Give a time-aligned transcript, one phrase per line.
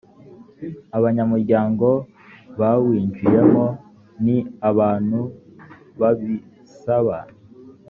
[0.97, 1.87] abanyamuryango
[2.59, 3.65] bawinjiyemo
[4.25, 4.37] ni
[4.69, 5.19] abantu
[5.99, 7.17] babisaba